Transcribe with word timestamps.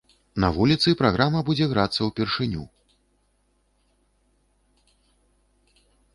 На 0.43 0.47
вуліцы 0.55 0.93
праграма 1.01 1.39
будзе 1.49 1.65
грацца 1.73 2.07
ўпершыню. 2.07 2.65